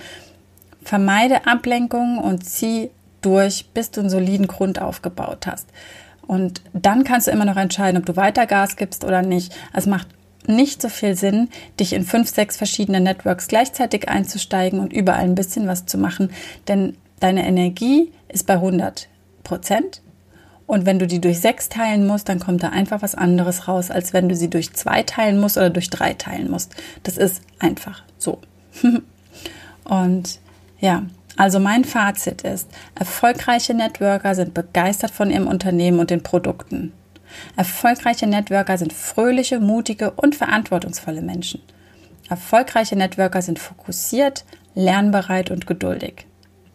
Vermeide 0.83 1.45
Ablenkungen 1.45 2.17
und 2.17 2.43
zieh 2.43 2.89
durch, 3.21 3.67
bis 3.73 3.91
du 3.91 4.01
einen 4.01 4.09
soliden 4.09 4.47
Grund 4.47 4.81
aufgebaut 4.81 5.45
hast. 5.45 5.67
Und 6.25 6.61
dann 6.73 7.03
kannst 7.03 7.27
du 7.27 7.31
immer 7.31 7.45
noch 7.45 7.57
entscheiden, 7.57 7.99
ob 7.99 8.05
du 8.05 8.15
weiter 8.15 8.47
Gas 8.47 8.77
gibst 8.77 9.03
oder 9.03 9.21
nicht. 9.21 9.53
Es 9.73 9.85
macht 9.85 10.07
nicht 10.47 10.81
so 10.81 10.89
viel 10.89 11.15
Sinn, 11.15 11.49
dich 11.79 11.93
in 11.93 12.03
fünf, 12.03 12.29
sechs 12.29 12.57
verschiedene 12.57 12.99
Networks 12.99 13.47
gleichzeitig 13.47 14.09
einzusteigen 14.09 14.79
und 14.79 14.91
überall 14.93 15.23
ein 15.23 15.35
bisschen 15.35 15.67
was 15.67 15.85
zu 15.85 15.97
machen, 15.97 16.31
denn 16.67 16.97
deine 17.19 17.45
Energie 17.45 18.11
ist 18.31 18.47
bei 18.47 18.55
100 18.55 19.07
Prozent. 19.43 20.01
Und 20.67 20.85
wenn 20.85 20.99
du 20.99 21.07
die 21.07 21.19
durch 21.19 21.39
sechs 21.39 21.67
teilen 21.67 22.07
musst, 22.07 22.29
dann 22.29 22.39
kommt 22.39 22.63
da 22.63 22.69
einfach 22.69 23.01
was 23.01 23.15
anderes 23.15 23.67
raus, 23.67 23.91
als 23.91 24.13
wenn 24.13 24.29
du 24.29 24.35
sie 24.35 24.49
durch 24.49 24.71
zwei 24.73 25.03
teilen 25.03 25.39
musst 25.39 25.57
oder 25.57 25.69
durch 25.69 25.89
drei 25.89 26.13
teilen 26.13 26.49
musst. 26.49 26.73
Das 27.03 27.17
ist 27.17 27.41
einfach 27.59 28.03
so. 28.17 28.39
und 29.83 30.39
ja, 30.79 31.03
also 31.35 31.59
mein 31.59 31.83
Fazit 31.83 32.43
ist, 32.43 32.69
erfolgreiche 32.95 33.73
Networker 33.73 34.35
sind 34.35 34.53
begeistert 34.53 35.11
von 35.11 35.29
ihrem 35.29 35.47
Unternehmen 35.47 35.99
und 35.99 36.09
den 36.09 36.23
Produkten. 36.23 36.93
Erfolgreiche 37.55 38.27
Networker 38.27 38.77
sind 38.77 38.93
fröhliche, 38.93 39.59
mutige 39.59 40.11
und 40.11 40.35
verantwortungsvolle 40.35 41.21
Menschen. 41.21 41.61
Erfolgreiche 42.29 42.95
Networker 42.95 43.41
sind 43.41 43.59
fokussiert, 43.59 44.45
lernbereit 44.73 45.51
und 45.51 45.67
geduldig. 45.67 46.27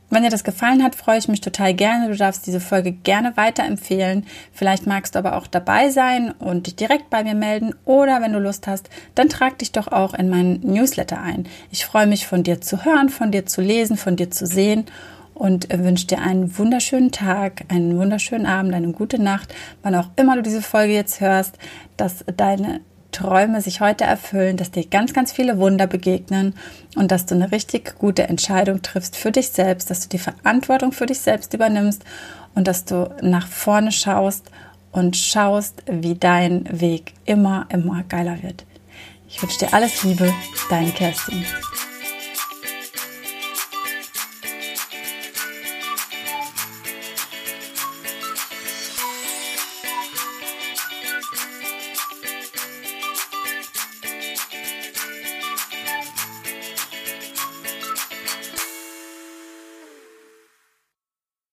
Wenn 0.08 0.22
dir 0.22 0.30
das 0.30 0.44
gefallen 0.44 0.84
hat, 0.84 0.94
freue 0.94 1.18
ich 1.18 1.26
mich 1.26 1.40
total 1.40 1.74
gerne. 1.74 2.08
Du 2.08 2.16
darfst 2.16 2.46
diese 2.46 2.60
Folge 2.60 2.92
gerne 2.92 3.36
weiterempfehlen. 3.36 4.24
Vielleicht 4.52 4.86
magst 4.86 5.14
du 5.14 5.18
aber 5.18 5.36
auch 5.36 5.48
dabei 5.48 5.90
sein 5.90 6.30
und 6.30 6.66
dich 6.68 6.76
direkt 6.76 7.10
bei 7.10 7.24
mir 7.24 7.34
melden. 7.34 7.74
Oder 7.84 8.22
wenn 8.22 8.32
du 8.32 8.38
Lust 8.38 8.68
hast, 8.68 8.88
dann 9.16 9.28
trag 9.28 9.58
dich 9.58 9.72
doch 9.72 9.88
auch 9.88 10.14
in 10.14 10.30
meinen 10.30 10.60
Newsletter 10.60 11.20
ein. 11.20 11.48
Ich 11.72 11.84
freue 11.84 12.06
mich 12.06 12.26
von 12.26 12.44
dir 12.44 12.60
zu 12.60 12.84
hören, 12.84 13.08
von 13.08 13.32
dir 13.32 13.46
zu 13.46 13.60
lesen, 13.60 13.96
von 13.96 14.14
dir 14.14 14.30
zu 14.30 14.46
sehen 14.46 14.86
und 15.34 15.68
wünsche 15.70 16.06
dir 16.06 16.22
einen 16.22 16.56
wunderschönen 16.56 17.10
Tag, 17.10 17.64
einen 17.68 17.98
wunderschönen 17.98 18.46
Abend, 18.46 18.74
eine 18.74 18.92
gute 18.92 19.20
Nacht, 19.20 19.54
wann 19.82 19.94
auch 19.94 20.08
immer 20.16 20.36
du 20.36 20.42
diese 20.42 20.62
Folge 20.62 20.94
jetzt 20.94 21.20
hörst, 21.20 21.58
dass 21.96 22.24
deine 22.36 22.80
Träume 23.16 23.62
sich 23.62 23.80
heute 23.80 24.04
erfüllen, 24.04 24.58
dass 24.58 24.70
dir 24.70 24.84
ganz, 24.84 25.14
ganz 25.14 25.32
viele 25.32 25.58
Wunder 25.58 25.86
begegnen 25.86 26.54
und 26.96 27.10
dass 27.10 27.24
du 27.24 27.34
eine 27.34 27.50
richtig 27.50 27.98
gute 27.98 28.24
Entscheidung 28.24 28.82
triffst 28.82 29.16
für 29.16 29.32
dich 29.32 29.48
selbst, 29.48 29.88
dass 29.88 30.00
du 30.00 30.10
die 30.10 30.18
Verantwortung 30.18 30.92
für 30.92 31.06
dich 31.06 31.20
selbst 31.20 31.54
übernimmst 31.54 32.04
und 32.54 32.68
dass 32.68 32.84
du 32.84 33.08
nach 33.22 33.46
vorne 33.48 33.90
schaust 33.90 34.50
und 34.92 35.16
schaust, 35.16 35.82
wie 35.86 36.14
dein 36.14 36.68
Weg 36.70 37.14
immer, 37.24 37.64
immer 37.70 38.02
geiler 38.02 38.42
wird. 38.42 38.66
Ich 39.30 39.40
wünsche 39.40 39.60
dir 39.60 39.72
alles 39.72 40.02
Liebe, 40.02 40.30
deine 40.68 40.90
Kerstin. 40.90 41.46